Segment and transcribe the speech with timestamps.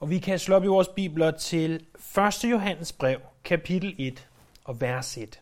[0.00, 1.86] Og vi kan slå op i vores bibler til
[2.18, 2.44] 1.
[2.44, 4.28] Johannes brev, kapitel 1
[4.64, 5.40] og vers 1.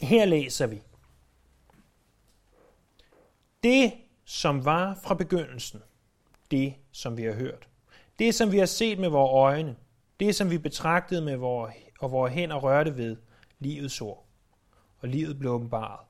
[0.00, 0.82] Her læser vi.
[3.62, 3.92] Det,
[4.24, 5.82] som var fra begyndelsen,
[6.50, 7.68] det, som vi har hørt,
[8.18, 9.76] det, som vi har set med vores øjne,
[10.20, 13.16] det, som vi betragtede med vores, og vores hænder rørte ved,
[13.58, 14.26] livets ord.
[14.98, 16.06] Og livet blev åbenbaret.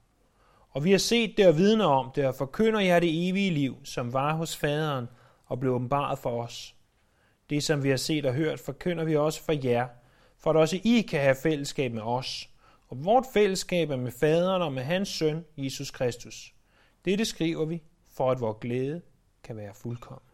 [0.70, 3.76] Og vi har set det og vidner om det, og forkynder jer det evige liv,
[3.84, 5.08] som var hos faderen
[5.46, 6.75] og blev åbenbaret for os.
[7.50, 9.86] Det, som vi har set og hørt, forkynder vi også for jer,
[10.38, 12.48] for at også I kan have fællesskab med os.
[12.88, 16.54] Og vort fællesskab er med faderen og med hans søn, Jesus Kristus.
[17.04, 19.02] Dette skriver vi, for at vores glæde
[19.44, 20.28] kan være fuldkommen.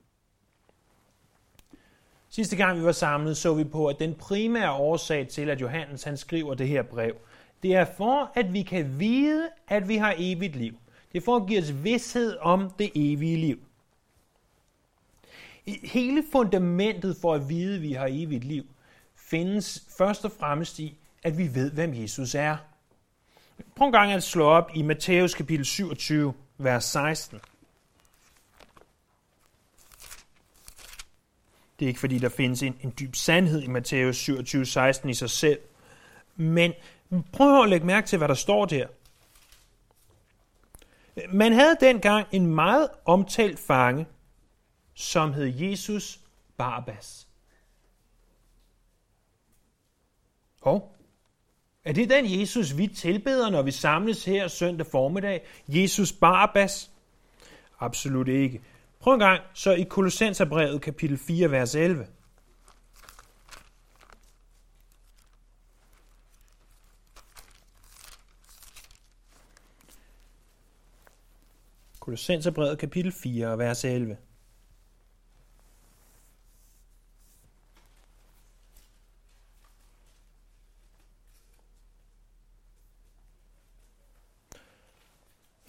[2.29, 6.05] Sidste gang vi var samlet, så vi på, at den primære årsag til, at Johannes
[6.05, 7.17] han skriver det her brev,
[7.62, 10.79] det er for, at vi kan vide, at vi har evigt liv.
[11.12, 13.59] Det er for at give os vidshed om det evige liv.
[15.66, 18.65] Hele fundamentet for at vide, at vi har evigt liv,
[19.16, 22.56] findes først og fremmest i, at vi ved, hvem Jesus er.
[23.77, 27.41] Prøv en gang at slå op i Matthæus kapitel 27, vers 16.
[31.78, 35.15] Det er ikke fordi, der findes en, en dyb sandhed i Matthæus 27, 16 i
[35.15, 35.59] sig selv.
[36.37, 36.72] Men
[37.33, 38.87] prøv at lægge mærke til, hvad der står der.
[41.33, 44.06] Man havde dengang en meget omtalt fange,
[44.95, 46.21] som hed Jesus
[46.57, 47.29] Barbas.
[50.62, 50.97] Og
[51.84, 55.47] er det den Jesus, vi tilbeder, når vi samles her søndag formiddag?
[55.69, 56.91] Jesus Barbas?
[57.79, 58.62] Absolut ikke.
[59.01, 62.06] Prøv en gang så i Kolossenserbrevet kapitel 4, vers 11.
[72.01, 74.17] Kolossenserbrevet kapitel 4, vers 11.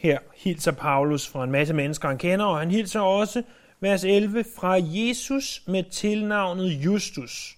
[0.04, 3.44] Her hilser Paulus fra en masse mennesker, han kender, og han hilser også,
[3.80, 7.58] vers 11, fra Jesus med tilnavnet Justus.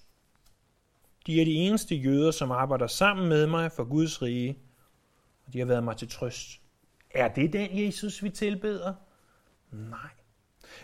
[1.26, 4.58] De er de eneste jøder, som arbejder sammen med mig for Guds rige,
[5.46, 6.60] og de har været mig til trøst.
[7.14, 8.94] Er det den Jesus, vi tilbeder?
[9.72, 10.10] Nej.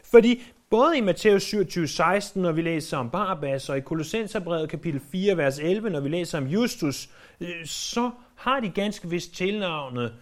[0.05, 5.01] Fordi både i Matthæus 27, 16, når vi læser om Barabbas, og i Kolossenserbrevet kapitel
[5.01, 7.09] 4, vers 11, når vi læser om Justus,
[7.41, 10.15] øh, så har de ganske vist tilnavnet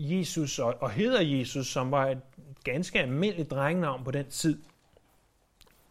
[0.00, 2.20] Jesus og, og hedder Jesus, som var et
[2.64, 4.62] ganske almindeligt drengnavn på den tid.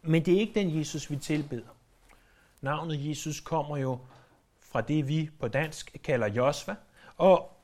[0.02, 1.76] Men det er ikke den Jesus, vi tilbeder.
[2.60, 3.98] Navnet Jesus kommer jo
[4.60, 6.74] fra det, vi på dansk kalder Josva.
[7.16, 7.56] Og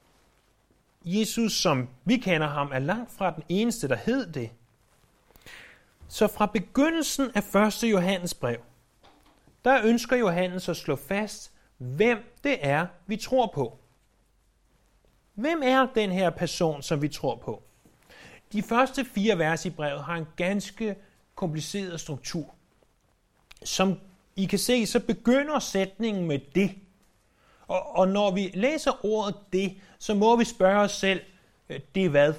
[1.04, 4.50] Jesus, som vi kender ham, er langt fra den eneste, der hed det.
[6.08, 7.90] Så fra begyndelsen af 1.
[7.90, 8.58] Johannes brev,
[9.64, 13.78] der ønsker Johannes at slå fast, hvem det er, vi tror på.
[15.36, 17.62] Hvem er den her person, som vi tror på?
[18.52, 20.96] De første fire vers i brevet har en ganske
[21.34, 22.54] kompliceret struktur.
[23.64, 23.98] Som
[24.36, 26.70] I kan se, så begynder sætningen med det.
[27.68, 31.20] Og, og når vi læser ordet det, så må vi spørge os selv,
[31.68, 32.34] øh, det er hvad?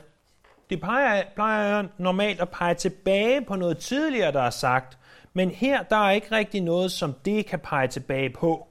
[0.70, 4.98] Det plejer, plejer normalt at pege tilbage på noget tidligere, der er sagt,
[5.34, 8.68] men her der er ikke rigtig noget, som det kan pege tilbage på.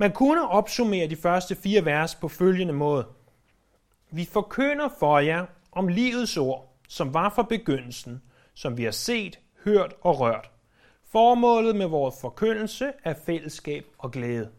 [0.00, 3.06] Man kunne opsummere de første fire vers på følgende måde.
[4.10, 8.22] Vi forkynder for jer om livets ord, som var fra begyndelsen,
[8.54, 10.50] som vi har set, hørt og rørt.
[11.04, 14.50] Formålet med vores forkyndelse er fællesskab og glæde.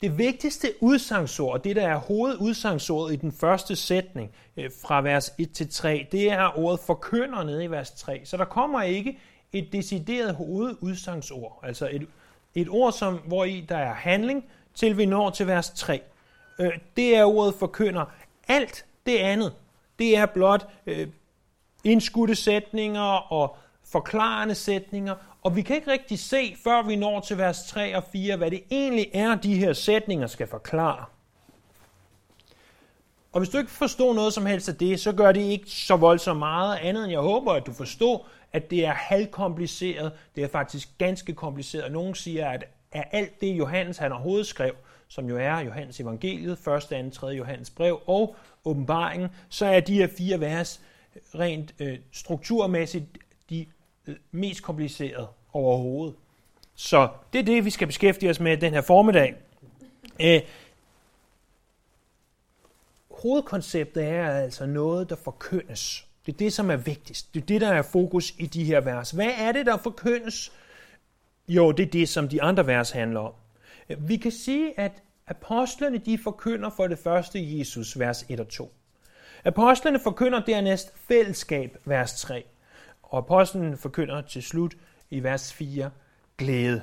[0.00, 5.52] Det vigtigste udsangsord, det der er hovedudsangsordet i den første sætning øh, fra vers 1
[5.52, 8.20] til 3, det er ordet forkynder nede i vers 3.
[8.24, 9.18] Så der kommer ikke
[9.52, 12.06] et decideret hovedudsangsord, altså et
[12.60, 16.00] et ord, som, hvor i der er handling, til vi når til vers 3.
[16.58, 18.04] Øh, det er ordet forkynder.
[18.48, 19.52] Alt det andet,
[19.98, 21.08] det er blot øh,
[21.84, 23.56] indskudte sætninger og
[23.92, 28.04] forklarende sætninger, og vi kan ikke rigtig se, før vi når til vers 3 og
[28.12, 31.04] 4, hvad det egentlig er, de her sætninger skal forklare.
[33.32, 35.96] Og hvis du ikke forstår noget som helst af det, så gør det ikke så
[35.96, 40.12] voldsomt meget andet, end jeg håber, at du forstår, at det er halvkompliceret.
[40.36, 41.92] Det er faktisk ganske kompliceret.
[41.92, 44.74] Nogle siger, at af alt det, Johannes han overhovedet skrev,
[45.08, 47.26] som jo er Johannes evangeliet, 1., 2., 3.
[47.26, 50.80] Johannes brev og åbenbaringen, så er de her fire vers
[51.34, 53.04] rent øh, strukturmæssigt
[53.50, 53.66] de
[54.06, 56.14] øh, mest komplicerede overhovedet.
[56.74, 59.34] Så det er det, vi skal beskæftige os med den her formiddag.
[60.20, 60.40] Øh,
[63.22, 66.06] hovedkonceptet er altså noget, der forkyndes.
[66.26, 67.34] Det er det, som er vigtigst.
[67.34, 69.10] Det er det, der er fokus i de her vers.
[69.10, 70.52] Hvad er det, der forkyndes?
[71.48, 73.32] Jo, det er det, som de andre vers handler om.
[73.98, 78.74] Vi kan sige, at apostlerne de forkynder for det første Jesus, vers 1 og 2.
[79.44, 82.44] Apostlerne forkynder dernæst fællesskab, vers 3.
[83.02, 84.74] Og apostlen forkynder til slut
[85.10, 85.90] i vers 4
[86.38, 86.82] glæde.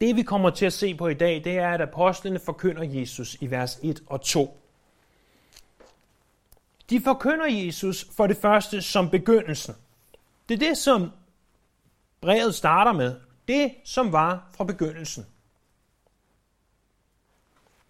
[0.00, 3.36] Det vi kommer til at se på i dag, det er, at apostlene forkynder Jesus
[3.40, 4.60] i vers 1 og 2.
[6.90, 9.74] De forkynder Jesus for det første som begyndelsen.
[10.48, 11.10] Det er det, som
[12.20, 13.20] brevet starter med.
[13.48, 15.26] Det, som var fra begyndelsen.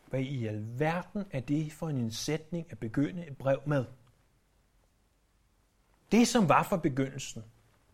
[0.07, 3.85] Hvad i alverden er det for en sætning at begynde et brev med?
[6.13, 7.45] Det, som var fra begyndelsen.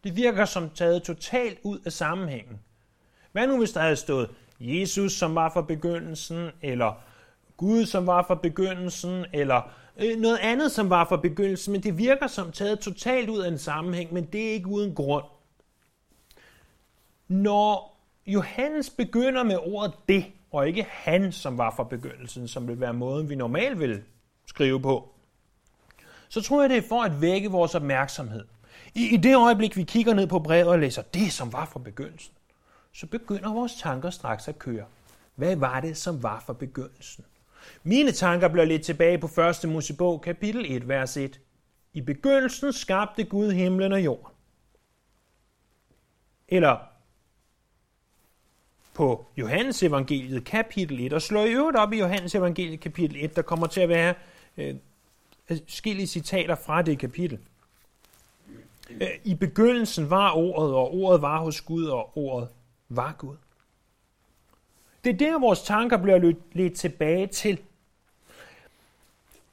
[0.04, 2.60] Det virker som taget totalt ud af sammenhængen.
[3.34, 7.02] Hvad nu, hvis der havde stået Jesus, som var fra begyndelsen, eller
[7.56, 11.98] Gud, som var fra begyndelsen, eller øh, noget andet, som var fra begyndelsen, men det
[11.98, 15.24] virker som taget totalt ud af en sammenhæng, men det er ikke uden grund.
[17.28, 17.96] Når
[18.26, 22.94] Johannes begynder med ordet det, og ikke han, som var fra begyndelsen, som vil være
[22.94, 24.02] måden, vi normalt vil
[24.46, 25.08] skrive på,
[26.28, 28.44] så tror jeg, det er for at vække vores opmærksomhed.
[28.94, 31.80] I, I det øjeblik, vi kigger ned på brevet og læser det, som var fra
[31.80, 32.34] begyndelsen,
[32.94, 34.84] så begynder vores tanker straks at køre.
[35.34, 37.24] Hvad var det, som var fra begyndelsen?
[37.82, 39.68] Mine tanker bliver lidt tilbage på 1.
[39.68, 41.40] Mosebog, kapitel 1, vers 1.
[41.92, 44.34] I begyndelsen skabte Gud himlen og jorden.
[46.48, 46.78] Eller
[48.94, 53.36] på Johannes evangeliet kapitel 1, og slå i øvrigt op i Johannes evangeliet kapitel 1,
[53.36, 54.14] der kommer til at være
[54.56, 54.74] øh,
[55.66, 57.38] skille citater fra det kapitel.
[58.90, 62.48] Øh, I begyndelsen var ordet, og ordet var hos Gud, og ordet
[62.88, 63.36] var Gud.
[65.04, 67.60] Det er der, vores tanker bliver lidt tilbage til.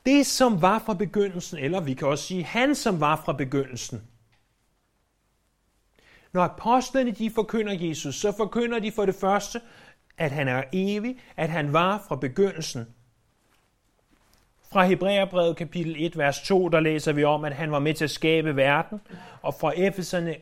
[0.06, 4.08] Det, som var fra begyndelsen, eller vi kan også sige, han, som var fra begyndelsen.
[6.34, 9.62] Når apostlene de forkynder Jesus, så forkynder de for det første,
[10.18, 12.88] at han er evig, at han var fra begyndelsen.
[14.72, 18.04] Fra Hebræerbrevet kapitel 1, vers 2, der læser vi om, at han var med til
[18.04, 19.02] at skabe verden.
[19.42, 20.36] Og fra Efeserne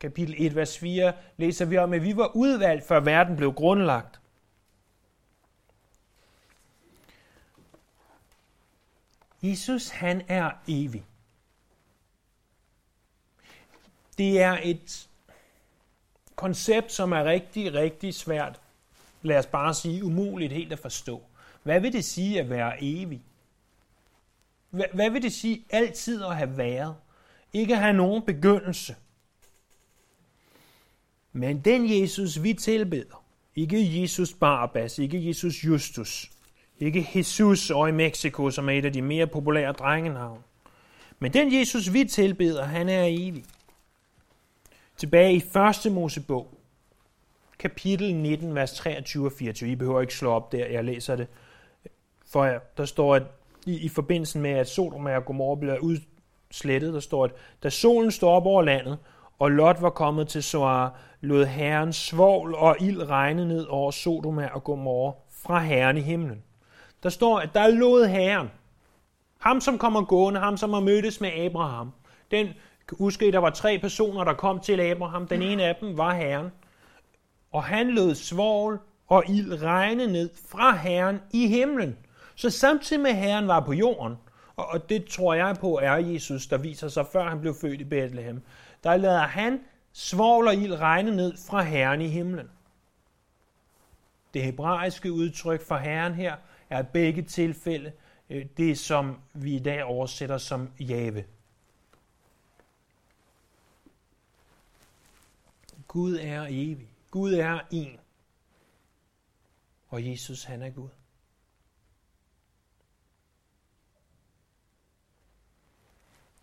[0.00, 4.20] kapitel 1, vers 4, læser vi om, at vi var udvalgt, før verden blev grundlagt.
[9.42, 11.04] Jesus, han er evig.
[14.18, 15.08] Det er et
[16.36, 18.60] koncept, som er rigtig, rigtig svært,
[19.22, 21.22] lad os bare sige umuligt helt at forstå.
[21.62, 23.22] Hvad vil det sige at være evig?
[24.70, 26.96] Hvad vil det sige altid at have været?
[27.52, 28.96] Ikke at have nogen begyndelse.
[31.36, 33.24] Men den Jesus, vi tilbeder,
[33.56, 36.30] ikke Jesus Barbas, ikke Jesus Justus,
[36.80, 40.38] ikke Jesus og i Mexico, som er et af de mere populære drengenavn.
[41.18, 43.44] Men den Jesus, vi tilbeder, han er evig.
[44.96, 45.42] Tilbage i
[45.86, 45.92] 1.
[45.92, 46.58] Mosebog,
[47.58, 49.70] kapitel 19, vers 23 og 24.
[49.70, 51.26] I behøver ikke slå op der, jeg læser det.
[52.26, 53.22] For der står, at
[53.66, 57.30] i, i forbindelse med, at Sodom og Gomorra bliver udslettet, der står, at
[57.62, 58.98] da solen står op over landet,
[59.38, 64.48] og Lot var kommet til Soar, lod Herren svovl og ild regne ned over Sodoma
[64.52, 66.42] og Gomorra fra Herren i himlen.
[67.02, 68.50] Der står, at der lod Herren,
[69.40, 71.92] ham som kommer gående, ham som har mødtes med Abraham,
[72.30, 72.48] den,
[72.92, 76.52] husk der var tre personer, der kom til Abraham, den ene af dem var Herren,
[77.52, 81.96] og han lod svovl og ild regne ned fra Herren i himlen.
[82.34, 84.14] Så samtidig med Herren var på jorden,
[84.56, 87.84] og det tror jeg på er Jesus, der viser sig, før han blev født i
[87.84, 88.42] Bethlehem,
[88.84, 92.50] der lader han svovl og ild regne ned fra Herren i himlen.
[94.34, 96.36] Det hebraiske udtryk for Herren her
[96.70, 97.92] er i begge tilfælde
[98.30, 101.24] øh, det, som vi i dag oversætter som Jave.
[105.88, 106.88] Gud er evig.
[107.10, 108.00] Gud er en.
[109.88, 110.88] Og Jesus, han er Gud.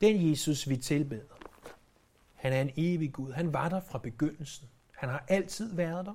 [0.02, 1.41] Den Jesus, vi tilbeder,
[2.42, 3.32] han er en evig Gud.
[3.32, 4.70] Han var der fra begyndelsen.
[4.98, 6.14] Han har altid været der.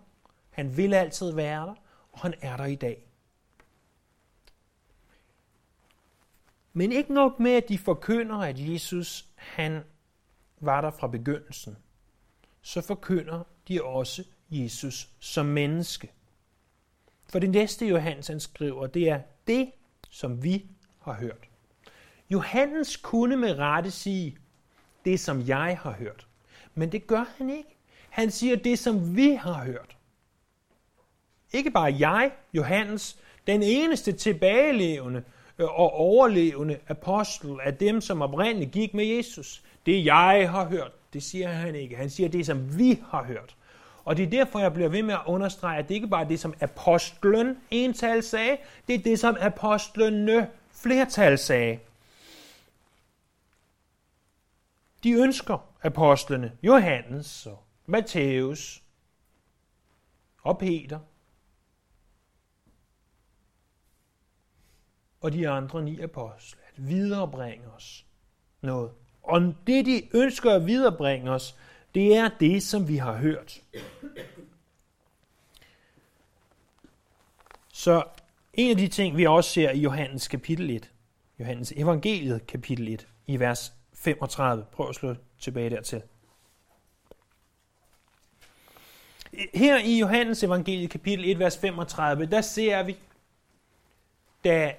[0.50, 1.74] Han vil altid være der,
[2.12, 3.06] og han er der i dag.
[6.72, 9.82] Men ikke nok med, at de forkynder, at Jesus han
[10.60, 11.76] var der fra begyndelsen,
[12.62, 16.12] så forkynder de også Jesus som menneske.
[17.28, 19.72] For det næste, Johannes han skriver, det er det,
[20.10, 20.66] som vi
[21.00, 21.48] har hørt.
[22.30, 24.38] Johannes kunne med rette sige,
[25.06, 26.26] det som jeg har hørt.
[26.74, 27.76] Men det gør han ikke.
[28.10, 29.96] Han siger det, som vi har hørt.
[31.52, 35.22] Ikke bare jeg, Johannes, den eneste tilbagelevende
[35.58, 39.62] øh, og overlevende apostel af dem, som oprindeligt gik med Jesus.
[39.86, 41.96] Det jeg har hørt, det siger han ikke.
[41.96, 43.56] Han siger det, som vi har hørt.
[44.04, 46.28] Og det er derfor, jeg bliver ved med at understrege, at det ikke bare er
[46.28, 51.78] det, som apostlen ental sagde, det er det, som apostlene flertal sagde.
[55.02, 58.82] De ønsker apostlene, Johannes og Matthæus
[60.42, 61.00] og Peter
[65.20, 68.06] og de andre ni apostle at viderebringe os
[68.60, 68.90] noget.
[69.22, 71.56] Og det, de ønsker at viderebringe os,
[71.94, 73.62] det er det, som vi har hørt.
[77.72, 78.04] Så
[78.52, 80.90] en af de ting, vi også ser i Johannes kapitel 1,
[81.40, 84.64] Johannes evangeliet kapitel 1, i vers 35.
[84.72, 86.02] Prøv at slå tilbage dertil.
[89.54, 92.96] Her i Johannes evangeliet kapitel 1, vers 35, der ser vi,
[94.44, 94.72] da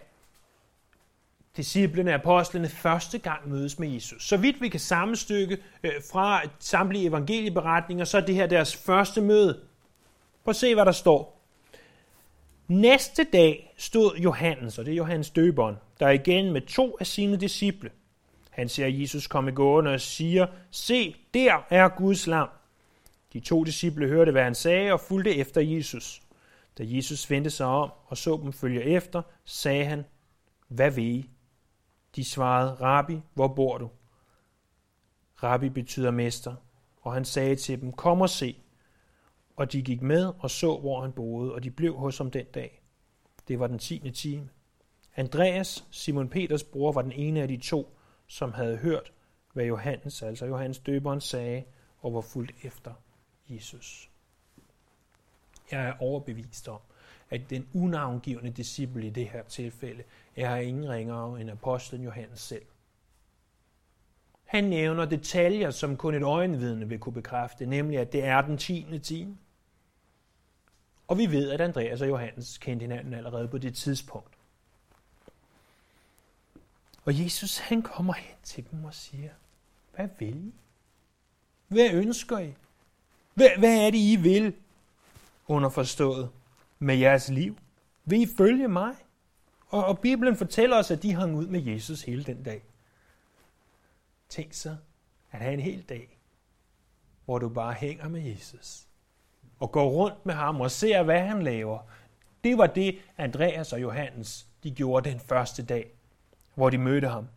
[1.58, 4.28] disciplene, apostlene første gang mødes med Jesus.
[4.28, 9.22] Så vidt vi kan sammenstykke øh, fra samtlige evangelieberetninger, så er det her deres første
[9.22, 9.60] møde.
[10.44, 11.42] Prøv at se, hvad der står.
[12.68, 17.38] Næste dag stod Johannes, og det er Johannes døberen, der igen med to af sine
[17.38, 17.92] disciple.
[18.58, 22.50] Han ser Jesus komme gående og siger, se, der er Guds lam.
[23.34, 26.22] De to disciple hørte, hvad han sagde, og fulgte efter Jesus.
[26.78, 30.06] Da Jesus vendte sig om og så dem følge efter, sagde han,
[30.68, 31.30] hvad vil I?
[32.16, 33.90] De svarede, Rabbi, hvor bor du?
[35.44, 36.56] Rabbi betyder mester,
[37.02, 38.56] og han sagde til dem, kom og se.
[39.56, 42.46] Og de gik med og så, hvor han boede, og de blev hos ham den
[42.46, 42.82] dag.
[43.48, 44.50] Det var den tiende time.
[45.16, 47.97] Andreas, Simon Peters bror, var den ene af de to,
[48.28, 49.12] som havde hørt,
[49.54, 51.64] hvad Johannes, altså Johannes døberen, sagde,
[52.00, 52.94] og var fuldt efter
[53.50, 54.10] Jesus.
[55.72, 56.80] Jeg er overbevist om,
[57.30, 60.04] at den unavngivende disciple i det her tilfælde
[60.36, 62.66] er ingen ringere end apostlen Johannes selv.
[64.46, 68.58] Han nævner detaljer, som kun et øjenvidne vil kunne bekræfte, nemlig at det er den
[68.58, 69.00] 10.
[69.00, 69.38] time.
[71.08, 74.37] Og vi ved, at Andreas og Johannes kendte hinanden allerede på det tidspunkt.
[77.08, 79.30] Og Jesus han kommer hen til dem og siger,
[79.96, 80.54] hvad vil I?
[81.68, 82.54] Hvad ønsker I?
[83.34, 84.56] Hvad, hvad er det, I vil?
[85.48, 86.30] Underforstået
[86.80, 87.58] med jeres liv.
[88.06, 88.96] Vil I følge mig?
[89.70, 92.64] Og, og Bibelen fortæller os, at de hang ud med Jesus hele den dag.
[94.30, 94.76] Tænk så
[95.32, 96.18] at have en hel dag,
[97.26, 98.88] hvor du bare hænger med Jesus
[99.60, 101.80] og går rundt med ham og ser, hvad han laver.
[102.44, 105.97] Det var det, Andreas og Johannes de gjorde den første dag,
[106.58, 107.28] hvor de mødte ham.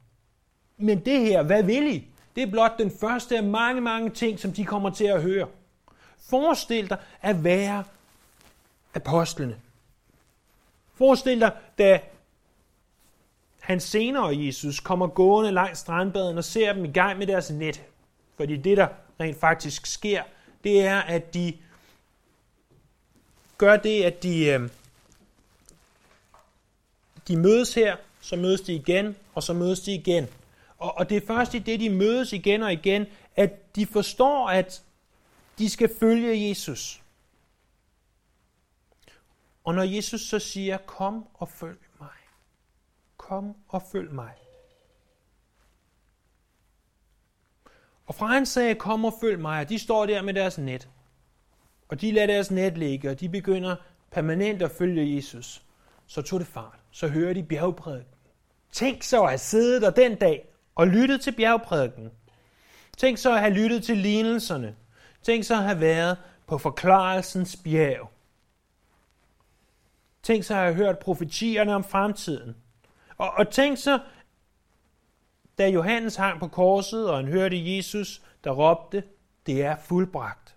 [0.77, 2.09] Men det her, hvad vil I?
[2.37, 5.49] Det er blot den første af mange, mange ting, som de kommer til at høre.
[6.19, 7.85] Forestil dig at være
[8.95, 9.57] apostlene.
[10.95, 12.01] Forestil dig, da
[13.61, 17.83] han senere, Jesus, kommer gående langs strandbaden og ser dem i gang med deres net.
[18.37, 18.89] Fordi det, der
[19.21, 20.23] rent faktisk sker,
[20.65, 21.59] det er, at de
[23.59, 24.69] gør det, at de, øh,
[27.29, 30.27] de mødes her, så mødes de igen, og så mødes de igen.
[30.79, 34.49] Og, og det er først i det, de mødes igen og igen, at de forstår,
[34.49, 34.83] at
[35.59, 37.03] de skal følge Jesus.
[39.65, 42.09] Og når Jesus så siger, kom og følg mig.
[43.17, 44.35] Kom og følg mig.
[48.07, 50.89] Og fra han sagde, kom og følg mig, og de står der med deres net.
[51.89, 53.77] Og de lader deres net ligge, og de begynder
[54.11, 55.63] permanent at følge Jesus.
[56.11, 56.79] Så tog det fart.
[56.91, 58.15] Så hører de bjergprædiken.
[58.73, 62.11] Tænk så at have siddet der den dag og lyttet til bjergprædiken.
[62.97, 64.77] Tænk så at have lyttet til lignelserne.
[65.23, 68.11] Tænk så at have været på forklarelsens bjerg.
[70.23, 72.57] Tænk så at have hørt profetierne om fremtiden.
[73.17, 73.99] Og, og tænk så,
[75.59, 79.03] da Johannes hang på korset, og han hørte Jesus, der råbte,
[79.47, 80.50] det er fuldbragt.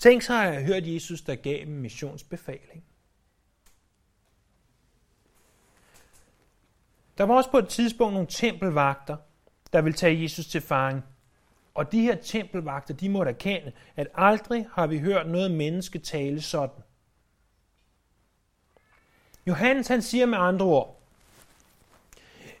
[0.00, 2.84] Tænk så at jeg hørt Jesus, der gav en missionsbefaling.
[7.18, 9.16] Der var også på et tidspunkt nogle tempelvagter,
[9.72, 11.02] der ville tage Jesus til fange.
[11.74, 16.42] Og de her tempelvagter, de må erkende, at aldrig har vi hørt noget menneske tale
[16.42, 16.82] sådan.
[19.46, 21.00] Johannes han siger med andre ord,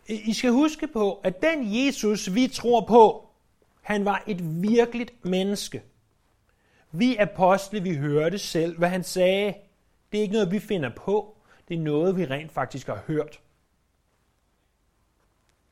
[0.08, 3.30] I skal huske på, at den Jesus, vi tror på,
[3.82, 5.82] han var et virkeligt menneske.
[6.92, 9.54] Vi apostle, vi hørte selv, hvad han sagde.
[10.12, 11.36] Det er ikke noget, vi finder på.
[11.68, 13.40] Det er noget, vi rent faktisk har hørt.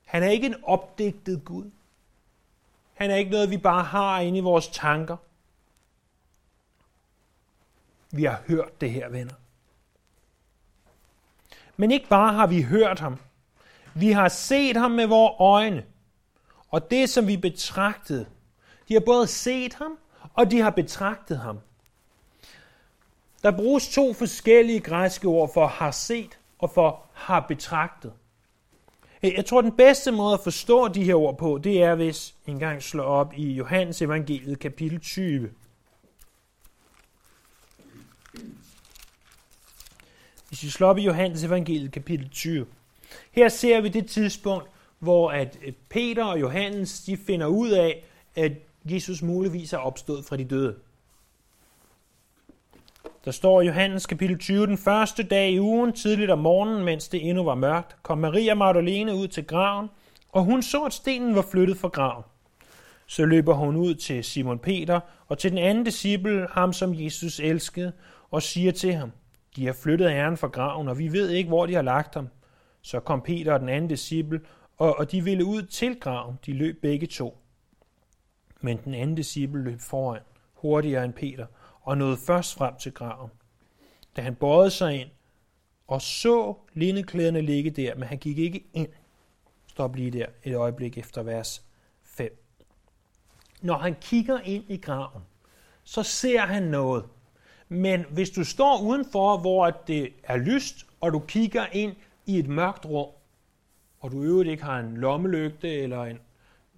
[0.04, 1.70] Han er ikke en opdigtet Gud.
[2.94, 5.16] Han er ikke noget, vi bare har inde i vores tanker.
[8.10, 9.34] Vi har hørt det her, venner.
[11.76, 13.18] Men ikke bare har vi hørt ham,
[13.94, 15.84] vi har set ham med vores øjne.
[16.68, 18.26] Og det, som vi betragtede,
[18.88, 19.98] de har både set ham,
[20.38, 21.58] og de har betragtet ham.
[23.42, 28.12] Der bruges to forskellige græske ord for har set og for har betragtet.
[29.22, 32.58] Jeg tror, den bedste måde at forstå de her ord på, det er, hvis en
[32.58, 35.50] gang slår op i Johannes evangeliet kapitel 20.
[40.48, 42.66] Hvis vi slår op i Johannes evangeliet kapitel 20.
[43.32, 48.04] Her ser vi det tidspunkt, hvor at øh, Peter og Johannes de finder ud af,
[48.36, 48.52] at
[48.84, 50.76] Jesus muligvis er opstået fra de døde.
[53.24, 57.08] Der står i Johannes kapitel 20, den første dag i ugen, tidligt om morgenen, mens
[57.08, 59.88] det endnu var mørkt, kom Maria Magdalene ud til graven,
[60.32, 62.24] og hun så, at stenen var flyttet fra graven.
[63.06, 67.40] Så løber hun ud til Simon Peter og til den anden disciple, ham som Jesus
[67.40, 67.92] elskede,
[68.30, 69.12] og siger til ham,
[69.56, 72.28] de har flyttet herren fra graven, og vi ved ikke, hvor de har lagt ham.
[72.82, 74.40] Så kom Peter og den anden disciple,
[74.76, 76.38] og, og de ville ud til graven.
[76.46, 77.38] De løb begge to.
[78.60, 80.22] Men den anden disciple løb foran,
[80.54, 81.46] hurtigere end Peter,
[81.80, 83.30] og nåede først frem til graven.
[84.16, 85.08] Da han bøjede sig ind
[85.88, 88.88] og så lindeklæderne ligge der, men han gik ikke ind.
[89.66, 91.62] Stop lige der et øjeblik efter vers
[92.02, 92.44] 5.
[93.62, 95.22] Når han kigger ind i graven,
[95.84, 97.04] så ser han noget.
[97.68, 101.96] Men hvis du står udenfor, hvor det er lyst, og du kigger ind
[102.26, 103.08] i et mørkt rum,
[104.00, 106.18] og du øvrigt ikke har en lommelygte eller en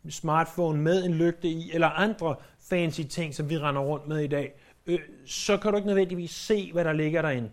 [0.08, 2.36] smartphone med en lygte i, eller andre
[2.70, 4.52] fancy ting, som vi render rundt med i dag,
[4.86, 7.50] øh, så kan du ikke nødvendigvis se, hvad der ligger derinde.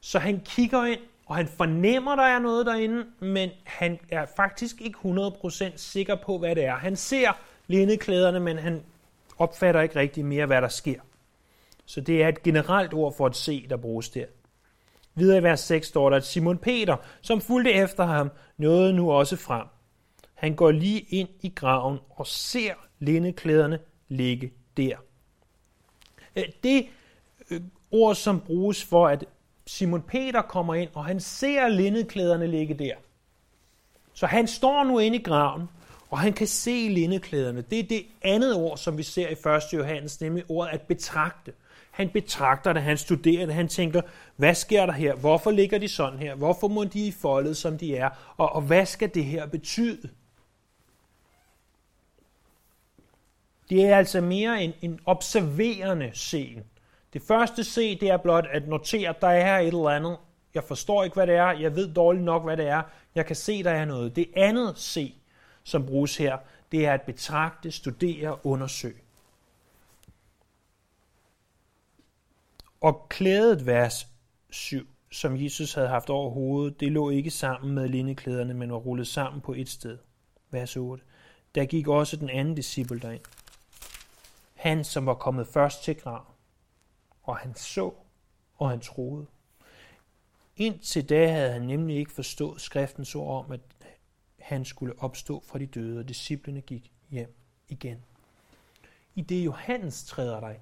[0.00, 4.80] Så han kigger ind, og han fornemmer, der er noget derinde, men han er faktisk
[4.80, 6.76] ikke 100% sikker på, hvad det er.
[6.76, 7.32] Han ser
[7.66, 8.82] lindeklæderne, men han
[9.38, 11.00] opfatter ikke rigtig mere, hvad der sker.
[11.86, 14.26] Så det er et generelt ord for at se, der bruges der.
[15.14, 19.12] Videre i vers 6 står der, at Simon Peter, som fulgte efter ham, nåede nu
[19.12, 19.66] også frem.
[20.34, 24.96] Han går lige ind i graven og ser lindeklæderne ligge der.
[26.36, 26.86] Øh, det
[27.50, 29.24] øh, ord, som bruges for, at
[29.66, 32.94] Simon Peter kommer ind, og han ser lindeklæderne ligge der.
[34.14, 35.68] Så han står nu inde i graven,
[36.10, 37.62] og han kan se lindeklæderne.
[37.62, 39.62] Det er det andet ord, som vi ser i 1.
[39.72, 41.52] Johannes, nemlig ordet at betragte.
[41.90, 44.02] Han betragter det, han studerer det, han tænker,
[44.36, 45.14] hvad sker der her?
[45.14, 46.34] Hvorfor ligger de sådan her?
[46.34, 48.10] Hvorfor må de foldet, som de er?
[48.36, 50.08] Og, og hvad skal det her betyde?
[53.70, 56.64] Det er altså mere en, en observerende scene.
[57.12, 60.16] Det første se, det er blot at notere, at der er et eller andet.
[60.54, 61.50] Jeg forstår ikke, hvad det er.
[61.50, 62.82] Jeg ved dårligt nok, hvad det er.
[63.14, 64.16] Jeg kan se, der er noget.
[64.16, 65.14] Det andet se,
[65.64, 66.38] som bruges her,
[66.72, 69.00] det er at betragte, studere, undersøge.
[72.80, 74.06] Og klædet vers
[74.50, 78.78] 7, som Jesus havde haft over hovedet, det lå ikke sammen med lindeklæderne, men var
[78.78, 79.98] rullet sammen på et sted.
[80.50, 81.04] Vers 8.
[81.54, 83.22] Der gik også den anden disciple derind.
[84.64, 86.24] Han, som var kommet først til grav.
[87.22, 87.92] Og han så,
[88.56, 89.26] og han troede.
[90.56, 93.60] Indtil da havde han nemlig ikke forstået skriftens ord om, at
[94.38, 97.36] han skulle opstå fra de døde, og disciplene gik hjem
[97.68, 98.04] igen.
[99.14, 100.60] I det Johannes træder dig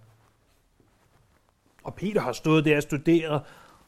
[1.82, 3.42] og Peter har stået der og studeret,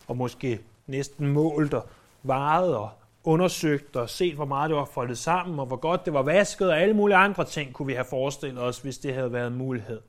[0.07, 1.89] og måske næsten målt og
[2.23, 2.91] varet og
[3.25, 6.71] undersøgt og set, hvor meget det var foldet sammen, og hvor godt det var vasket,
[6.71, 9.55] og alle mulige andre ting kunne vi have forestillet os, hvis det havde været en
[9.55, 10.01] mulighed.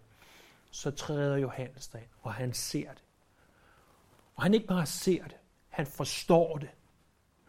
[0.72, 3.04] Så træder Johannes derind, og han ser det.
[4.36, 5.36] Og han ikke bare ser det,
[5.70, 6.70] han forstår det.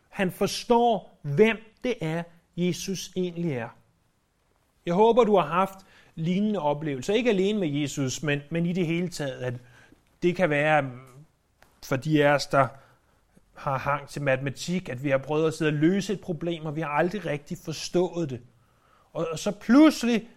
[0.09, 2.23] Han forstår, hvem det er,
[2.57, 3.69] Jesus egentlig er.
[4.87, 5.79] Jeg håber, du har haft
[6.15, 7.15] lignende oplevelser.
[7.15, 9.55] Ikke alene med Jesus, men, men i det hele taget, at
[10.23, 11.01] det kan være mm,
[11.85, 12.69] for de af os, der
[13.57, 16.77] har hang til matematik, at vi har prøvet at sidde og løse et problem, og
[16.77, 18.41] vi har aldrig rigtig forstået det.
[19.13, 20.29] Og så pludselig,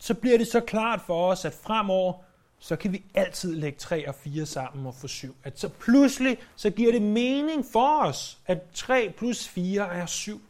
[0.00, 2.22] så bliver det så klart for os, at fremover,
[2.58, 5.36] så kan vi altid lægge 3 og 4 sammen og få 7.
[5.44, 10.40] At så pludselig, så giver det mening for os, at 3 plus 4 er 7.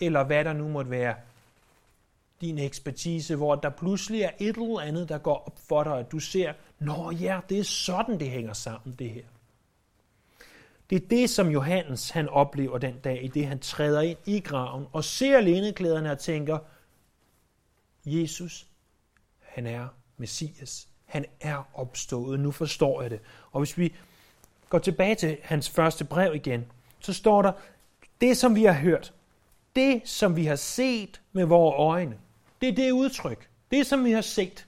[0.00, 1.14] Eller hvad der nu måtte være
[2.40, 6.12] din ekspertise, hvor der pludselig er et eller andet, der går op for dig, at
[6.12, 9.24] du ser, nå ja, det er sådan, det hænger sammen, det her.
[10.90, 14.40] Det er det, som Johannes han oplever den dag, i det han træder ind i
[14.40, 16.58] graven og ser lindeklæderne og tænker,
[18.06, 18.66] Jesus,
[19.40, 20.88] han er Messias.
[21.04, 22.40] Han er opstået.
[22.40, 23.20] Nu forstår jeg det.
[23.52, 23.94] Og hvis vi
[24.68, 26.66] går tilbage til hans første brev igen,
[27.00, 27.52] så står der,
[28.20, 29.14] det som vi har hørt,
[29.76, 32.18] det som vi har set med vores øjne,
[32.60, 33.48] det er det udtryk.
[33.70, 34.66] Det, som vi har set.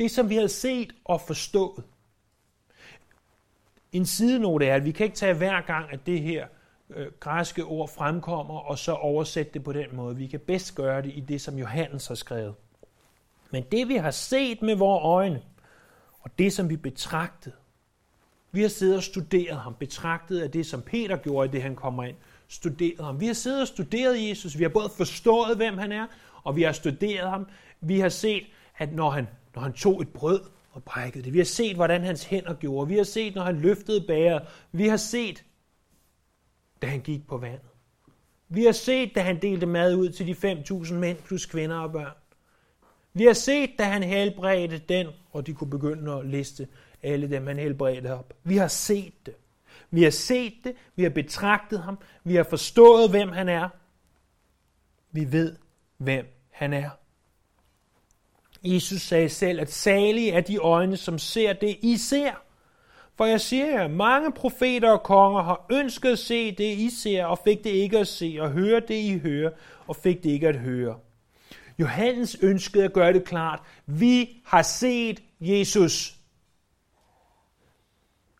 [0.00, 1.84] Det, som vi har set og forstået.
[3.92, 6.46] En sidenote er, at vi kan ikke tage hver gang, at det her
[6.90, 10.16] øh, græske ord fremkommer, og så oversætte det på den måde.
[10.16, 12.54] Vi kan bedst gøre det i det, som Johannes har skrevet.
[13.50, 15.42] Men det, vi har set med vores øjne,
[16.20, 17.54] og det, som vi betragtede,
[18.52, 21.76] vi har siddet og studeret ham, betragtet af det, som Peter gjorde, i det han
[21.76, 22.16] kommer ind,
[22.48, 23.20] studeret ham.
[23.20, 26.06] Vi har siddet og studeret Jesus, vi har både forstået, hvem han er,
[26.42, 27.46] og vi har studeret ham.
[27.80, 28.46] Vi har set,
[28.78, 30.40] at når han, når han tog et brød
[30.72, 33.56] og brækkede det, vi har set, hvordan hans hænder gjorde, vi har set, når han
[33.56, 35.44] løftede bæret, vi har set,
[36.82, 37.70] da han gik på vandet.
[38.48, 41.92] Vi har set, da han delte mad ud til de 5.000 mænd plus kvinder og
[41.92, 42.16] børn.
[43.12, 46.68] Vi har set, da han helbredte den, og de kunne begynde at liste
[47.02, 48.34] alle dem, han helbredte op.
[48.44, 49.34] Vi har set det.
[49.90, 53.68] Vi har set det, vi har betragtet ham, vi har forstået, hvem han er.
[55.12, 55.56] Vi ved,
[55.96, 56.90] hvem han er.
[58.62, 62.32] Jesus sagde selv, at salige er de øjne, som ser det, I ser.
[63.16, 67.24] For jeg siger jer, mange profeter og konger har ønsket at se det, I ser,
[67.24, 69.50] og fik det ikke at se, og høre det, I hører,
[69.86, 70.98] og fik det ikke at høre.
[71.78, 73.62] Johannes ønskede at gøre det klart.
[73.86, 76.16] Vi har set Jesus.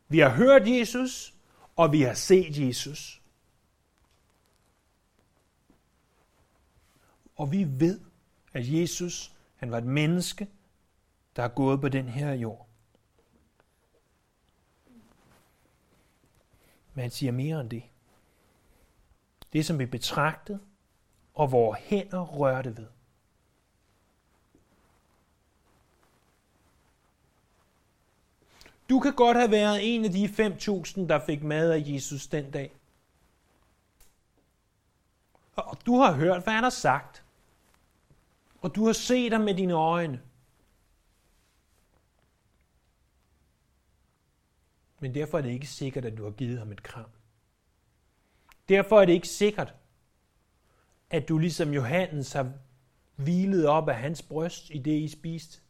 [0.09, 1.35] Vi har hørt Jesus,
[1.76, 3.20] og vi har set Jesus.
[7.37, 8.00] Og vi ved,
[8.52, 10.49] at Jesus han var et menneske,
[11.37, 12.68] der er gået på den her jord.
[16.94, 17.83] Men han siger mere end det.
[19.53, 20.61] Det, som vi betragtede,
[21.35, 22.87] og hvor hænder rørte ved.
[28.88, 32.51] Du kan godt have været en af de 5.000, der fik mad af Jesus den
[32.51, 32.73] dag.
[35.57, 37.25] Og du har hørt, hvad han har sagt.
[38.61, 40.23] Og du har set ham med dine øjne.
[45.01, 47.11] Men derfor er det ikke sikkert, at du har givet ham et kram.
[48.68, 49.75] Derfor er det ikke sikkert,
[51.11, 52.53] at du ligesom Johannes har
[53.16, 55.61] hvilet op af hans bryst i det, I spiste.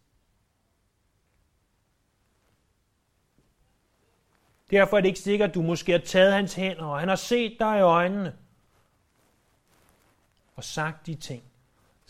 [4.70, 7.16] Derfor er det ikke sikkert, at du måske har taget hans hænder, og han har
[7.16, 8.38] set dig i øjnene
[10.57, 11.49] og sagt de ting,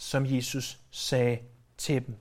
[0.01, 1.39] som Jesus sagde
[1.79, 2.15] til dem.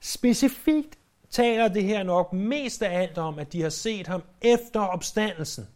[0.00, 0.98] Specifikt
[1.30, 5.68] taler det her nok mest af alt om, at de har set ham efter opstandelsen.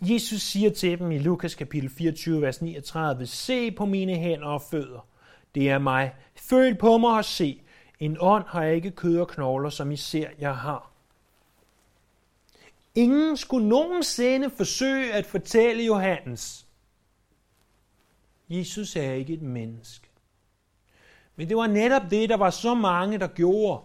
[0.00, 4.62] Jesus siger til dem i Lukas kapitel 24, vers 39, Se på mine hænder og
[4.62, 5.06] fødder.
[5.54, 6.14] Det er mig.
[6.36, 7.62] Føl på mig og se.
[8.00, 10.90] En ånd har ikke kød og knogler, som I ser, jeg har.
[12.94, 16.66] Ingen skulle nogensinde forsøge at fortælle Johannes,
[18.50, 20.08] Jesus er ikke et menneske.
[21.36, 23.82] Men det var netop det, der var så mange, der gjorde.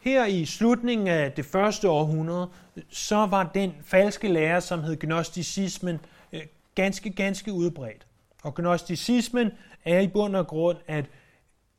[0.00, 2.50] Her i slutningen af det første århundrede,
[2.88, 5.98] så var den falske lære, som hed gnosticismen,
[6.32, 6.42] øh,
[6.74, 8.06] ganske, ganske udbredt.
[8.42, 9.50] Og gnosticismen
[9.84, 11.04] er i bund og grund, at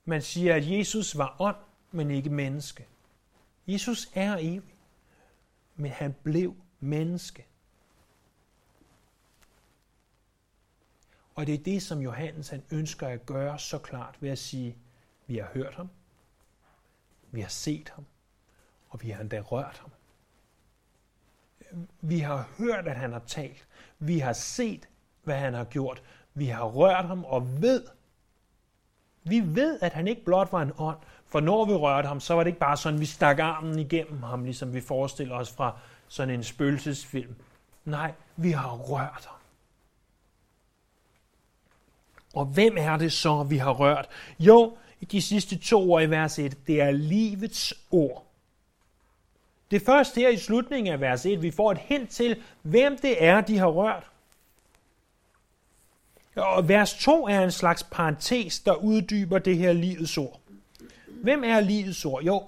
[0.06, 1.56] man siger, at Jesus var ånd,
[1.92, 2.86] men ikke menneske.
[3.68, 4.76] Jesus er evig,
[5.76, 7.46] men han blev menneske.
[11.36, 14.78] Og det er det, som Johannes han ønsker at gøre så klart ved at sige,
[15.28, 15.90] vi har hørt ham,
[17.32, 18.06] vi har set ham,
[18.90, 19.92] og vi har endda rørt ham.
[22.02, 23.68] Vi har hørt, at han har talt.
[24.00, 24.88] Vi har set,
[25.24, 26.04] hvad han har gjort.
[26.34, 27.84] Vi har rørt ham og ved,
[29.24, 32.34] vi ved, at han ikke blot var en ånd, for når vi rørte ham, så
[32.34, 35.78] var det ikke bare sådan, vi stak armen igennem ham, ligesom vi forestiller os fra
[36.08, 37.36] sådan en spøgelsesfilm.
[37.86, 39.40] Nej, vi har rørt ham.
[42.34, 44.08] Og hvem er det så, vi har rørt?
[44.40, 48.26] Jo, i de sidste to år i vers 1, det er livets ord.
[49.72, 52.98] Det er først her i slutningen af vers 1, vi får et hint til, hvem
[52.98, 54.04] det er, de har rørt.
[56.36, 60.40] Og vers 2 er en slags parentes, der uddyber det her livets ord.
[61.08, 62.24] Hvem er livets ord?
[62.24, 62.44] Jo,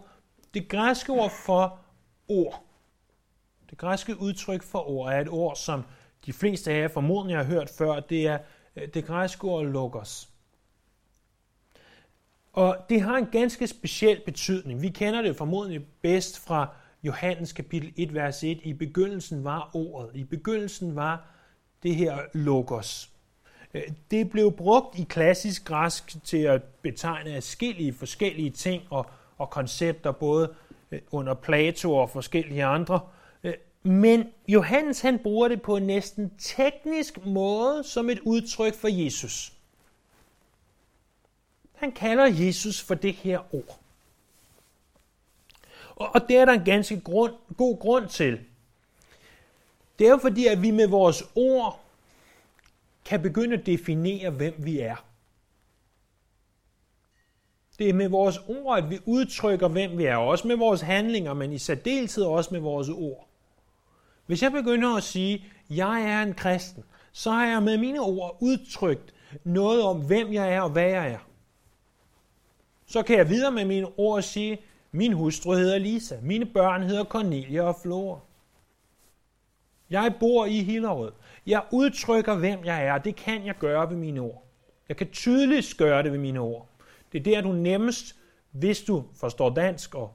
[0.54, 1.80] det græske ord for
[2.28, 2.63] ord.
[3.69, 5.84] Det græske udtryk for ord er et ord, som
[6.26, 8.00] de fleste af jer formodentlig har hørt før.
[8.00, 8.38] Det er
[8.76, 10.30] Øh, det græske ord logos.
[12.54, 14.82] Og det har en ganske speciel betydning.
[14.82, 16.68] Vi kender det formodentlig bedst fra
[17.04, 18.60] Johannes kapitel 1, vers 1.
[18.64, 20.12] I begyndelsen var ordet.
[20.14, 21.26] I begyndelsen var
[21.84, 23.10] det her logos.
[23.74, 29.06] Øh, det blev brugt i klassisk græsk til at betegne forskellige forskellige ting og,
[29.38, 30.54] og koncepter, både
[30.92, 33.00] øh, under Plato og forskellige andre.
[33.86, 39.54] Men Johannes han bruger det på en næsten teknisk måde som et udtryk for Jesus.
[41.74, 43.80] Han kalder Jesus for det her ord.
[45.95, 48.39] Og, og det er der en ganske grund, god grund til.
[50.00, 51.80] Det er jo fordi, at vi med vores ord
[53.06, 55.06] kan begynde at definere, hvem vi er.
[57.80, 60.15] Det er med vores ord, at vi udtrykker, hvem vi er.
[60.15, 63.28] Også med vores handlinger, men i særdeleshed også med vores ord.
[64.26, 68.00] Hvis jeg begynder at sige, at jeg er en kristen, så har jeg med mine
[68.00, 71.20] ord udtrykt noget om, hvem jeg er og hvad jeg er.
[72.86, 74.58] Så kan jeg videre med mine ord sige,
[74.92, 78.20] min hustru hedder Lisa, mine børn hedder Cornelia og Flora.
[79.90, 81.12] Jeg bor i Hillerød.
[81.46, 82.98] Jeg udtrykker, hvem jeg er.
[82.98, 84.44] Det kan jeg gøre ved mine ord.
[84.90, 86.70] Jeg kan tydeligt gøre det ved mine ord.
[87.12, 88.16] Det er der, du nemmest,
[88.52, 90.14] hvis du forstår dansk og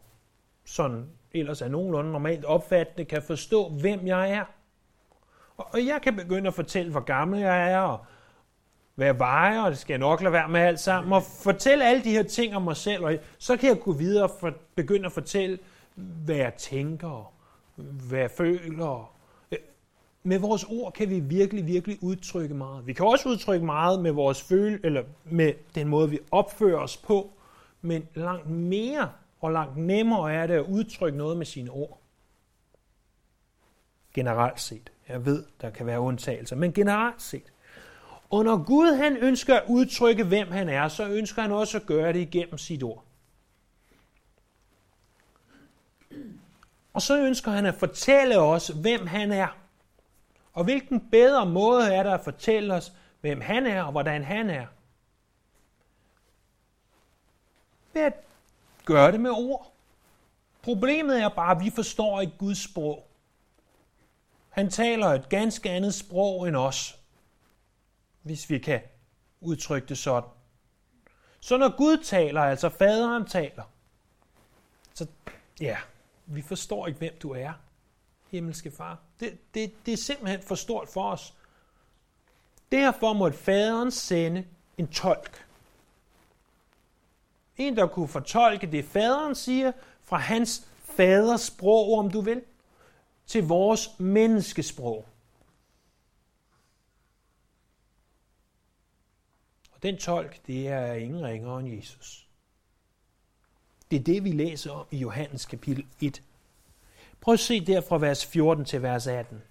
[0.65, 4.45] sådan ellers er nogenlunde normalt opfattende, kan forstå, hvem jeg er.
[5.57, 7.99] Og jeg kan begynde at fortælle, hvor gammel jeg er, og
[8.95, 11.85] hvad jeg vejer, og det skal jeg nok lade være med alt sammen, og fortælle
[11.85, 14.53] alle de her ting om mig selv, og så kan jeg gå videre og for,
[14.75, 15.59] begynde at fortælle,
[15.95, 17.33] hvad jeg tænker,
[18.09, 19.13] hvad jeg føler.
[20.23, 22.87] Med vores ord kan vi virkelig, virkelig udtrykke meget.
[22.87, 26.97] Vi kan også udtrykke meget med vores føle, eller med den måde, vi opfører os
[26.97, 27.31] på,
[27.83, 32.01] men langt mere og langt nemmere er det at udtrykke noget med sine ord.
[34.15, 34.93] Generelt set.
[35.09, 37.53] Jeg ved, der kan være undtagelser, men generelt set.
[38.31, 41.87] Og når Gud han ønsker at udtrykke, hvem han er, så ønsker han også at
[41.87, 43.05] gøre det igennem sit ord.
[46.93, 49.49] Og så ønsker han at fortælle os, hvem han er.
[50.53, 54.51] Og hvilken bedre måde er der at fortælle os, hvem han er og hvordan han
[54.51, 54.67] er.
[57.93, 58.15] Ved at
[58.85, 59.73] gøre det med ord.
[60.63, 63.07] Problemet er bare, at vi forstår ikke Guds sprog.
[64.49, 66.99] Han taler et ganske andet sprog end os,
[68.23, 68.81] hvis vi kan
[69.41, 70.31] udtrykke det sådan.
[71.41, 73.65] Så når Gud taler, altså faderen taler,
[74.95, 75.07] så
[75.61, 75.77] ja,
[76.27, 77.53] vi forstår ikke, hvem du er,
[78.31, 78.99] himmelske far.
[79.21, 81.35] Det, det, det er simpelthen for stort for os.
[82.73, 84.45] Derfor måtte faderen sende
[84.79, 85.47] en tolk.
[87.61, 92.43] En, der kunne fortolke det, faderen siger, fra hans faders sprog, om du vil
[93.27, 95.07] til vores menneskesprog.
[99.73, 102.27] Og den tolk, det er ingen ringere end Jesus.
[103.91, 106.23] Det er det, vi læser om i Johannes kapitel 1.
[107.21, 109.43] Prøv at se der fra vers 14 til vers 18.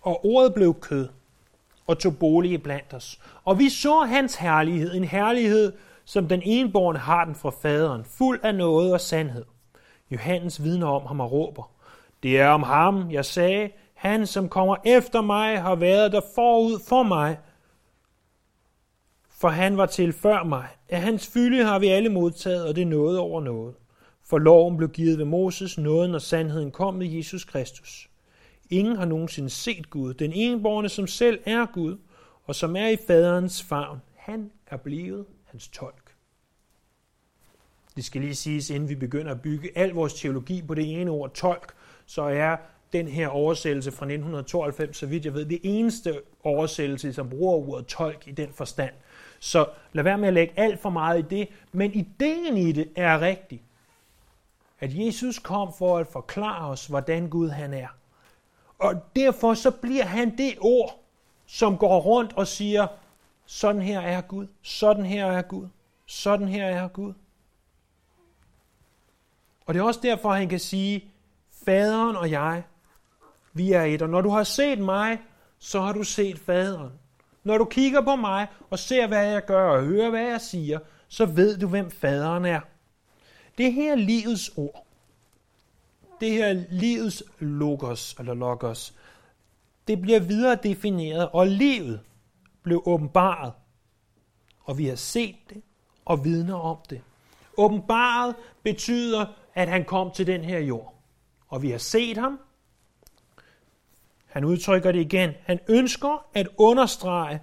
[0.00, 1.08] Og ordet blev kød
[1.86, 3.20] og tog bolig blandt os.
[3.44, 5.72] Og vi så hans herlighed, en herlighed,
[6.04, 9.44] som den enborn har den fra faderen, fuld af noget og sandhed.
[10.10, 11.70] Johannes vidner om ham og råber,
[12.22, 16.78] det er om ham, jeg sagde, han som kommer efter mig har været der forud
[16.88, 17.38] for mig,
[19.30, 20.66] for han var til før mig.
[20.88, 23.74] Af hans fylde har vi alle modtaget, og det er noget over noget.
[24.26, 28.08] For loven blev givet ved Moses, nåden og sandheden kom med Jesus Kristus.
[28.74, 31.96] Ingen har nogensinde set Gud, den enborne, som selv er Gud,
[32.44, 33.98] og som er i faderens favn.
[34.16, 36.14] Han er blevet hans tolk.
[37.96, 41.10] Det skal lige siges, inden vi begynder at bygge al vores teologi på det ene
[41.10, 41.74] ord tolk,
[42.06, 42.56] så er
[42.92, 47.86] den her oversættelse fra 1992, så vidt jeg ved, det eneste oversættelse, som bruger ordet
[47.86, 48.94] tolk i den forstand.
[49.40, 52.88] Så lad være med at lægge alt for meget i det, men ideen i det
[52.96, 53.62] er rigtig.
[54.80, 57.88] At Jesus kom for at forklare os, hvordan Gud han er.
[58.78, 61.00] Og derfor så bliver han det ord,
[61.46, 62.86] som går rundt og siger,
[63.46, 65.68] sådan her er Gud, sådan her er Gud,
[66.06, 67.12] sådan her er Gud.
[69.66, 71.04] Og det er også derfor, han kan sige,
[71.64, 72.62] faderen og jeg,
[73.52, 74.02] vi er et.
[74.02, 75.18] Og når du har set mig,
[75.58, 76.92] så har du set faderen.
[77.44, 80.78] Når du kigger på mig og ser, hvad jeg gør og hører, hvad jeg siger,
[81.08, 82.60] så ved du, hvem faderen er.
[83.58, 84.83] Det her er livets ord.
[86.20, 88.94] Det her livets logos, eller logos.
[89.88, 92.00] Det bliver videre defineret, og livet
[92.62, 93.52] blev åbenbaret.
[94.60, 95.62] Og vi har set det
[96.04, 97.00] og vidner om det.
[97.56, 100.94] Åbenbaret betyder, at han kom til den her jord.
[101.48, 102.40] Og vi har set ham.
[104.26, 105.30] Han udtrykker det igen.
[105.42, 107.40] Han ønsker at understrege,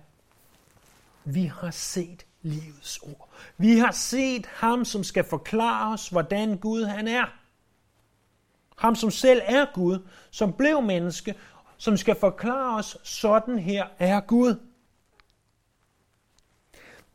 [1.23, 3.29] vi har set livets ord.
[3.57, 7.40] Vi har set ham, som skal forklare os, hvordan Gud han er.
[8.81, 11.35] Ham, som selv er Gud, som blev menneske,
[11.77, 14.55] som skal forklare os, sådan her er Gud.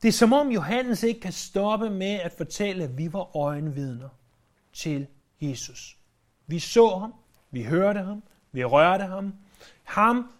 [0.02, 4.08] Det er som om Johannes ikke kan stoppe med at fortælle, at vi var øjenvidner
[4.72, 5.06] til
[5.40, 5.96] Jesus.
[6.46, 7.14] Vi så ham,
[7.50, 9.34] vi hørte ham, vi rørte ham.
[9.84, 10.32] Ham,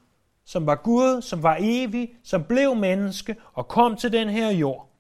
[0.44, 4.95] som var Gud, som var evig, som blev menneske og kom til den her jord.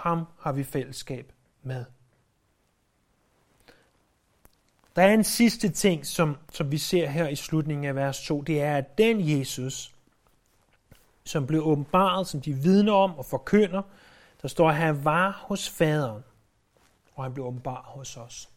[0.00, 1.32] Ham har vi fællesskab
[1.62, 1.84] med.
[4.96, 8.42] Der er en sidste ting, som, som vi ser her i slutningen af vers 2.
[8.42, 9.94] Det er, at den Jesus,
[11.24, 13.82] som blev åbenbaret, som de vidner om og forkynder,
[14.42, 16.24] der står, at han var hos faderen,
[17.14, 18.48] og han blev åbenbart hos os.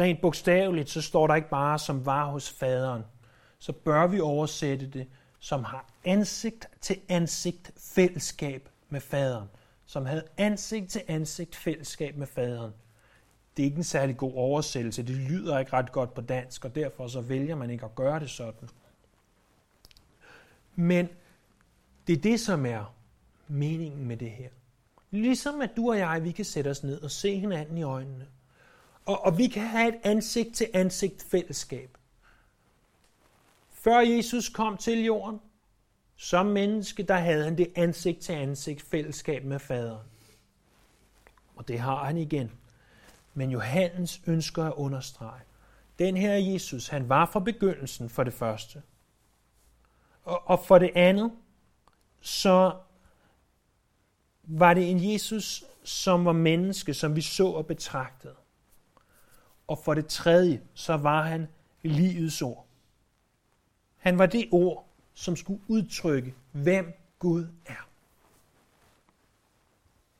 [0.00, 3.04] Rent bogstaveligt, så står der ikke bare, som var hos faderen.
[3.58, 9.48] Så bør vi oversætte det, som har ansigt til ansigt fællesskab med faderen.
[9.86, 12.72] Som havde ansigt til ansigt fællesskab med faderen.
[13.56, 15.02] Det er ikke en særlig god oversættelse.
[15.02, 18.20] Det lyder ikke ret godt på dansk, og derfor så vælger man ikke at gøre
[18.20, 18.68] det sådan.
[20.74, 21.08] Men
[22.06, 22.94] det er det, som er
[23.48, 24.48] meningen med det her.
[25.10, 28.26] Ligesom at du og jeg, vi kan sætte os ned og se hinanden i øjnene.
[29.04, 31.98] Og, og vi kan have et ansigt til ansigt fællesskab.
[33.70, 35.40] Før Jesus kom til jorden,
[36.22, 40.06] som menneske, der havde han det ansigt til ansigt fællesskab med faderen.
[41.56, 42.52] Og det har han igen.
[43.34, 45.40] Men Johannes ønsker at understrege,
[45.98, 48.82] den her Jesus, han var fra begyndelsen for det første.
[50.24, 51.32] Og, og for det andet,
[52.20, 52.76] så
[54.42, 58.34] var det en Jesus, som var menneske, som vi så og betragtede.
[59.66, 61.48] Og for det tredje, så var han
[61.82, 62.66] livets ord.
[63.96, 67.88] Han var det ord, som skulle udtrykke, hvem Gud er.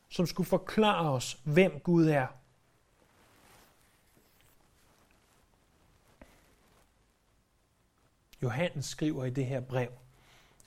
[0.09, 2.27] Som skulle forklare os, hvem Gud er.
[8.43, 9.89] Johannes skriver i det her brev,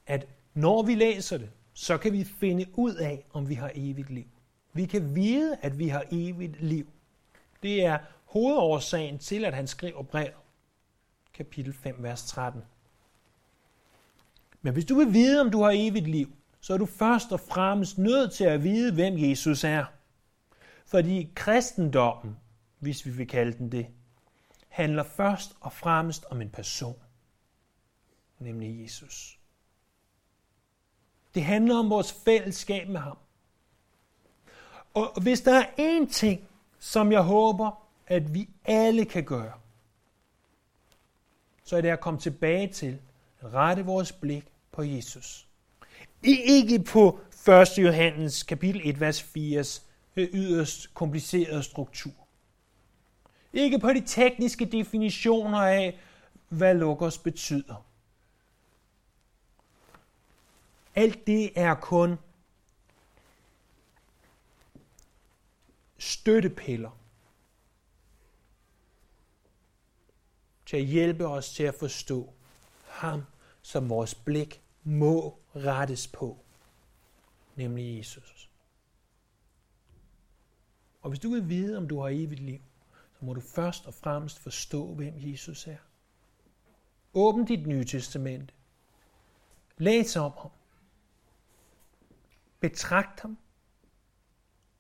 [0.08, 4.10] at når vi læser det, så kan vi finde ud af, om vi har evigt
[4.10, 4.28] liv.
[4.74, 6.88] Vi kan vide, at vi har evigt liv.
[7.64, 10.32] Det er hovedårsagen til, at han skriver brev.
[11.34, 12.62] Kapitel 5, vers 13.
[14.66, 17.40] Men hvis du vil vide, om du har evigt liv, så er du først og
[17.40, 19.86] fremmest nødt til at vide, hvem Jesus er.
[20.86, 22.38] Fordi kristendommen,
[22.80, 23.88] hvis vi vil kalde den det,
[24.70, 26.96] handler først og fremmest om en person,
[28.40, 29.40] nemlig Jesus.
[31.36, 33.18] Det handler om vores fællesskab med ham.
[34.94, 36.48] Og hvis der er én ting,
[36.80, 39.54] som jeg håber, at vi alle kan gøre,
[41.64, 43.00] så er det at komme tilbage til
[43.40, 45.48] at rette vores blik på Jesus.
[46.24, 47.78] Ikke på 1.
[47.78, 49.82] Johannes kapitel 1, vers 4's
[50.18, 52.12] yderst komplicerede struktur.
[53.54, 56.00] Ikke på de tekniske definitioner af,
[56.50, 57.86] hvad lukkers betyder.
[60.96, 62.18] Alt det er kun
[65.98, 67.00] støttepiller
[70.66, 72.34] til at hjælpe os til at forstå
[72.88, 73.24] ham,
[73.62, 76.40] som vores blik må rettes på,
[77.56, 78.50] nemlig Jesus.
[81.02, 82.62] Og hvis du vil vide, om du har evigt liv,
[83.20, 85.78] så må du først og fremmest forstå, hvem Jesus er.
[87.14, 88.54] Åbn dit nye testamente.
[89.78, 90.52] Læs om ham.
[92.60, 93.38] Betragt ham.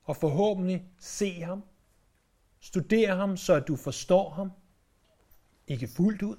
[0.03, 1.63] Og forhåbentlig se ham.
[2.59, 4.51] Studer ham, så du forstår ham.
[5.67, 6.37] Ikke fuldt ud,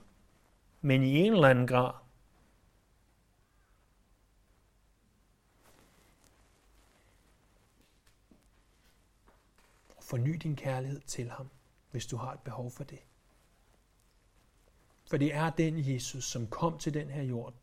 [0.81, 2.06] men i en eller anden grad.
[10.07, 11.51] Forny din kærlighed til ham,
[11.91, 12.99] hvis du har et behov for det.
[15.11, 17.55] For det er den Jesus, som kom til den her jord.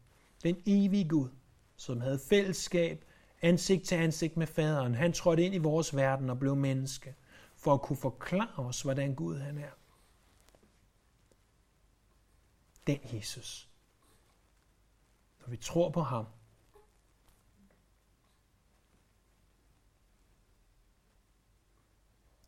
[0.44, 1.30] Den evige Gud,
[1.76, 3.06] som havde fællesskab
[3.42, 4.96] ansigt til ansigt med faderen.
[4.96, 7.16] Han trådte ind i vores verden og blev menneske,
[7.56, 9.72] for at kunne forklare os, hvordan Gud han er.
[12.88, 13.70] Den Jesus.
[15.42, 16.26] Når vi tror på ham,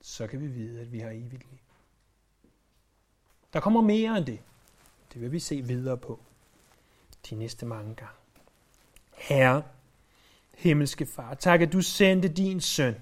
[0.06, 1.60] så kan vi vide, at vi har evigt liv.
[3.54, 4.40] Der kommer mere end det.
[5.14, 6.20] Det vil vi se videre på
[7.30, 8.16] de næste mange gange.
[9.14, 9.64] Herre,
[10.58, 12.96] himmelske far, tak at du sendte din søn.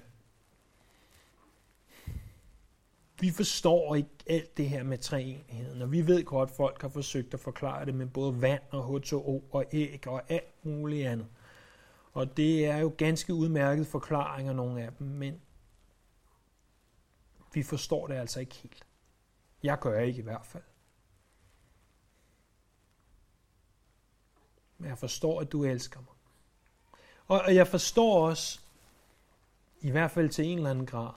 [3.20, 6.88] Vi forstår ikke alt det her med treenigheden, og vi ved godt, at folk har
[6.88, 11.26] forsøgt at forklare det med både vand og H2O og æg og alt muligt andet.
[12.12, 15.40] Og det er jo ganske udmærket forklaringer, nogle af dem, men
[17.54, 18.86] vi forstår det altså ikke helt.
[19.62, 20.62] Jeg gør ikke i hvert fald.
[24.78, 26.14] Men jeg forstår, at du elsker mig.
[27.26, 28.60] Og jeg forstår også,
[29.80, 31.12] i hvert fald til en eller anden grad,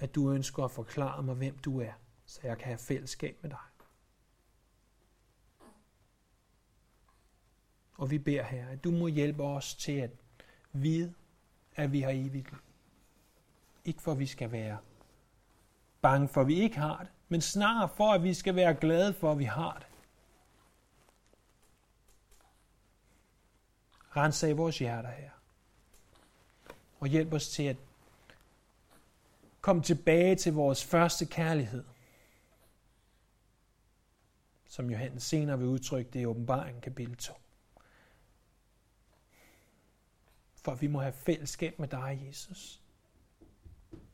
[0.00, 1.92] at du ønsker at forklare mig, hvem du er,
[2.26, 3.58] så jeg kan have fællesskab med dig.
[7.94, 10.10] Og vi beder her, at du må hjælpe os til at
[10.72, 11.14] vide,
[11.76, 12.60] at vi har evigt liv.
[13.84, 14.78] Ikke for, at vi skal være
[16.06, 19.14] bange for, at vi ikke har det, men snarere for, at vi skal være glade
[19.14, 19.86] for, at vi har det.
[24.16, 25.30] Rensag vores hjerter her.
[27.00, 27.76] Og hjælp os til at
[29.60, 31.84] komme tilbage til vores første kærlighed.
[34.68, 37.34] Som Johannes senere vil udtrykke det i åbenbaringen kapitel 2.
[40.54, 42.80] For at vi må have fællesskab med dig, Jesus.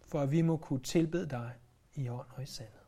[0.06, 1.52] For at vi må kunne tilbede dig
[1.94, 2.81] i ånd og i sandhed.